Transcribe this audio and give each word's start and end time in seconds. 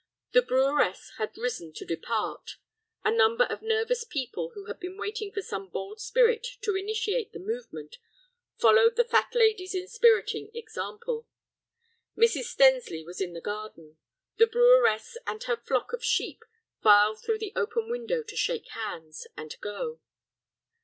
The 0.33 0.41
breweress 0.41 1.11
had 1.19 1.37
risen 1.37 1.73
to 1.73 1.85
depart. 1.85 2.57
A 3.03 3.11
number 3.11 3.43
of 3.43 3.61
nervous 3.61 4.03
people 4.03 4.49
who 4.55 4.65
had 4.65 4.79
been 4.79 4.97
waiting 4.97 5.31
for 5.31 5.43
some 5.43 5.69
bold 5.69 5.99
spirit 6.01 6.43
to 6.63 6.73
initiate 6.75 7.33
the 7.33 7.39
movement, 7.39 7.97
followed 8.57 8.95
the 8.95 9.03
fat 9.03 9.35
lady's 9.35 9.75
inspiriting 9.75 10.49
example. 10.55 11.27
Mrs. 12.17 12.45
Stensly 12.45 13.05
was 13.05 13.21
in 13.21 13.33
the 13.33 13.41
garden. 13.41 13.97
The 14.39 14.47
breweress 14.47 15.17
and 15.27 15.43
her 15.43 15.55
flock 15.57 15.93
of 15.93 16.03
sheep 16.03 16.43
filed 16.81 17.21
through 17.21 17.37
the 17.37 17.53
open 17.55 17.87
window 17.87 18.23
to 18.23 18.35
shake 18.35 18.69
hands—and 18.69 19.55
go. 19.61 19.99